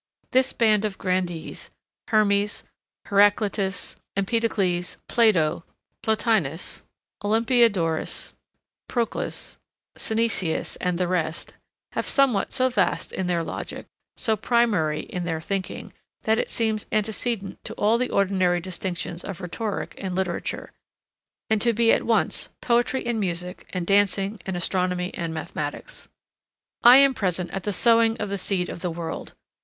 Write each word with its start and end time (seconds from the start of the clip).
This 0.31 0.51
band 0.51 0.83
of 0.83 0.97
grandees, 0.97 1.69
Hermes, 2.07 2.63
Heraclitus, 3.05 3.95
Empedocles, 4.17 4.97
Plato, 5.07 5.63
Plotinus, 6.01 6.81
Olympiodorus, 7.23 8.33
Proclus, 8.87 9.57
Synesius 9.95 10.75
and 10.81 10.97
the 10.97 11.07
rest, 11.07 11.53
have 11.91 12.09
somewhat 12.09 12.51
so 12.51 12.67
vast 12.67 13.11
in 13.11 13.27
their 13.27 13.43
logic, 13.43 13.85
so 14.17 14.35
primary 14.35 15.01
in 15.01 15.25
their 15.25 15.39
thinking, 15.39 15.93
that 16.23 16.39
it 16.39 16.49
seems 16.49 16.87
antecedent 16.91 17.63
to 17.63 17.75
all 17.75 17.99
the 17.99 18.09
ordinary 18.09 18.59
distinctions 18.59 19.23
of 19.23 19.39
rhetoric 19.39 19.93
and 19.99 20.15
literature, 20.15 20.71
and 21.47 21.61
to 21.61 21.73
be 21.73 21.91
at 21.91 22.01
once 22.07 22.49
poetry 22.59 23.05
and 23.05 23.19
music 23.19 23.67
and 23.69 23.85
dancing 23.85 24.41
and 24.47 24.57
astronomy 24.57 25.13
and 25.13 25.31
mathematics. 25.31 26.07
I 26.81 26.97
am 26.97 27.13
present 27.13 27.51
at 27.51 27.65
the 27.65 27.71
sowing 27.71 28.17
of 28.17 28.29
the 28.29 28.39
seed 28.39 28.67
of 28.67 28.79
the 28.81 28.89
world. 28.89 29.35